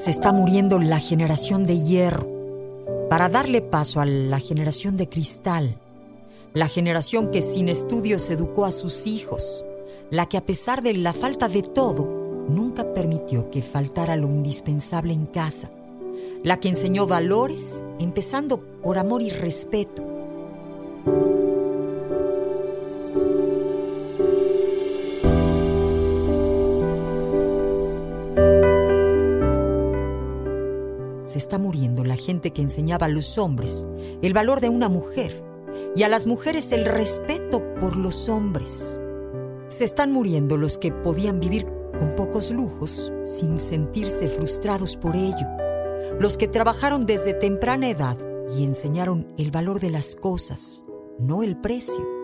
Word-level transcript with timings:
Se 0.00 0.08
está 0.08 0.32
muriendo 0.32 0.78
la 0.78 0.98
generación 0.98 1.66
de 1.66 1.78
hierro 1.78 2.26
para 3.10 3.28
darle 3.28 3.60
paso 3.60 4.00
a 4.00 4.06
la 4.06 4.40
generación 4.40 4.96
de 4.96 5.10
cristal, 5.10 5.76
la 6.54 6.68
generación 6.68 7.30
que 7.30 7.42
sin 7.42 7.68
estudios 7.68 8.30
educó 8.30 8.64
a 8.64 8.72
sus 8.72 9.06
hijos, 9.06 9.62
la 10.08 10.24
que 10.24 10.38
a 10.38 10.46
pesar 10.46 10.80
de 10.80 10.94
la 10.94 11.12
falta 11.12 11.50
de 11.50 11.60
todo, 11.60 12.06
nunca 12.48 12.94
permitió 12.94 13.50
que 13.50 13.60
faltara 13.60 14.16
lo 14.16 14.28
indispensable 14.28 15.12
en 15.12 15.26
casa, 15.26 15.70
la 16.44 16.58
que 16.58 16.70
enseñó 16.70 17.06
valores, 17.06 17.84
empezando 17.98 18.62
por 18.82 18.96
amor 18.96 19.20
y 19.20 19.28
respeto. 19.28 20.02
Se 31.30 31.38
está 31.38 31.58
muriendo 31.58 32.02
la 32.02 32.16
gente 32.16 32.50
que 32.50 32.60
enseñaba 32.60 33.06
a 33.06 33.08
los 33.08 33.38
hombres 33.38 33.86
el 34.20 34.32
valor 34.34 34.60
de 34.60 34.68
una 34.68 34.88
mujer 34.88 35.44
y 35.94 36.02
a 36.02 36.08
las 36.08 36.26
mujeres 36.26 36.72
el 36.72 36.84
respeto 36.84 37.62
por 37.76 37.96
los 37.96 38.28
hombres. 38.28 39.00
Se 39.68 39.84
están 39.84 40.10
muriendo 40.10 40.56
los 40.56 40.76
que 40.76 40.90
podían 40.90 41.38
vivir 41.38 41.66
con 41.96 42.16
pocos 42.16 42.50
lujos 42.50 43.12
sin 43.22 43.60
sentirse 43.60 44.26
frustrados 44.26 44.96
por 44.96 45.14
ello. 45.14 45.46
Los 46.18 46.36
que 46.36 46.48
trabajaron 46.48 47.06
desde 47.06 47.32
temprana 47.32 47.88
edad 47.88 48.18
y 48.52 48.64
enseñaron 48.64 49.32
el 49.38 49.52
valor 49.52 49.78
de 49.78 49.90
las 49.90 50.16
cosas, 50.16 50.84
no 51.20 51.44
el 51.44 51.56
precio. 51.56 52.19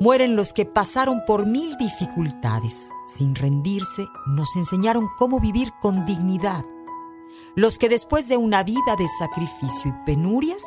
Mueren 0.00 0.36
los 0.36 0.52
que 0.52 0.64
pasaron 0.64 1.24
por 1.26 1.44
mil 1.44 1.76
dificultades. 1.76 2.92
Sin 3.08 3.34
rendirse, 3.34 4.06
nos 4.28 4.54
enseñaron 4.54 5.08
cómo 5.18 5.40
vivir 5.40 5.72
con 5.80 6.06
dignidad. 6.06 6.64
Los 7.56 7.78
que 7.78 7.88
después 7.88 8.28
de 8.28 8.36
una 8.36 8.62
vida 8.62 8.94
de 8.96 9.08
sacrificio 9.18 9.90
y 9.90 10.04
penurias, 10.06 10.62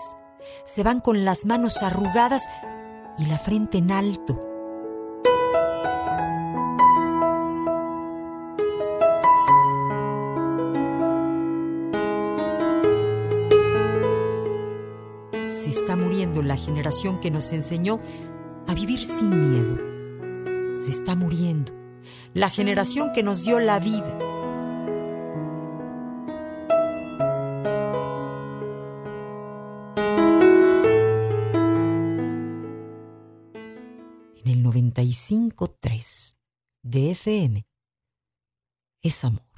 se 0.65 0.83
van 0.83 0.99
con 0.99 1.23
las 1.23 1.45
manos 1.45 1.81
arrugadas 1.81 2.45
y 3.17 3.25
la 3.27 3.37
frente 3.37 3.77
en 3.77 3.91
alto. 3.91 4.37
Se 15.49 15.69
está 15.69 15.95
muriendo 15.95 16.41
la 16.41 16.57
generación 16.57 17.21
que 17.21 17.31
nos 17.31 17.53
enseñó 17.53 17.99
a 18.67 18.73
vivir 18.73 19.05
sin 19.05 19.29
miedo. 19.29 20.75
Se 20.75 20.89
está 20.91 21.15
muriendo 21.15 21.73
la 22.33 22.49
generación 22.49 23.11
que 23.13 23.23
nos 23.23 23.43
dio 23.43 23.59
la 23.59 23.79
vida. 23.79 24.17
En 34.43 34.47
el 34.47 34.63
95.3 34.63 36.35
de 36.83 37.11
FM 37.11 37.65
es 39.03 39.25
amor. 39.25 39.50